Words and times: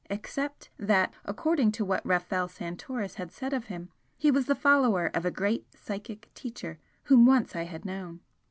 except 0.09 0.71
that, 0.79 1.13
according 1.25 1.71
to 1.71 1.85
what 1.85 2.03
Rafel 2.03 2.49
Santoris 2.49 3.17
had 3.21 3.31
said 3.31 3.53
of 3.53 3.65
him, 3.65 3.89
he 4.17 4.31
was 4.31 4.47
the 4.47 4.55
follower 4.55 5.11
of 5.13 5.25
a 5.25 5.29
great 5.29 5.67
psychic 5.77 6.31
Teacher 6.33 6.79
whom 7.03 7.27
once 7.27 7.55
I 7.55 7.65
had 7.65 7.85
known. 7.85 8.21